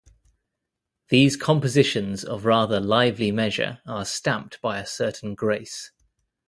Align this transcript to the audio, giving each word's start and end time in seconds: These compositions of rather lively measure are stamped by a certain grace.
These 1.09 1.37
compositions 1.37 2.23
of 2.23 2.43
rather 2.43 2.79
lively 2.79 3.31
measure 3.31 3.81
are 3.85 4.03
stamped 4.03 4.59
by 4.59 4.79
a 4.79 4.85
certain 4.87 5.35
grace. 5.35 5.91